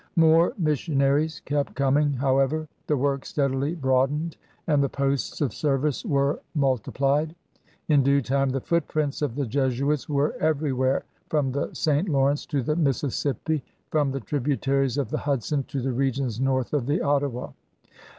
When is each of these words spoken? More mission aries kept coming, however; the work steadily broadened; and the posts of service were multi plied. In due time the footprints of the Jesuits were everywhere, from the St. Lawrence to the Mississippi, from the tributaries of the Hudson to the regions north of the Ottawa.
More 0.15 0.53
mission 0.57 0.99
aries 0.99 1.41
kept 1.41 1.75
coming, 1.75 2.13
however; 2.13 2.67
the 2.87 2.97
work 2.97 3.23
steadily 3.23 3.75
broadened; 3.75 4.35
and 4.65 4.81
the 4.81 4.89
posts 4.89 5.41
of 5.41 5.53
service 5.53 6.03
were 6.03 6.41
multi 6.55 6.89
plied. 6.89 7.35
In 7.87 8.01
due 8.01 8.19
time 8.19 8.49
the 8.49 8.61
footprints 8.61 9.21
of 9.21 9.35
the 9.35 9.45
Jesuits 9.45 10.09
were 10.09 10.33
everywhere, 10.39 11.03
from 11.29 11.51
the 11.51 11.69
St. 11.75 12.09
Lawrence 12.09 12.47
to 12.47 12.63
the 12.63 12.75
Mississippi, 12.75 13.63
from 13.91 14.09
the 14.09 14.21
tributaries 14.21 14.97
of 14.97 15.11
the 15.11 15.19
Hudson 15.19 15.65
to 15.67 15.79
the 15.83 15.93
regions 15.93 16.39
north 16.39 16.73
of 16.73 16.87
the 16.87 16.99
Ottawa. 17.03 17.51